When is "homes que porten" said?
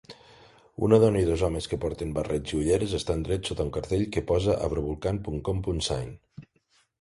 1.47-2.15